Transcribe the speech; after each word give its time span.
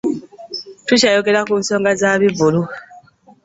Tukyayogera 0.85 1.39
ku 1.47 1.53
nsonga 1.61 1.91
za 2.01 2.11
bivvulu. 2.21 2.61